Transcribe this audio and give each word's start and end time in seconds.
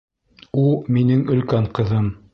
—У 0.63 0.65
минең 0.97 1.23
өлкән 1.37 1.73
ҡыҙым! 1.79 2.13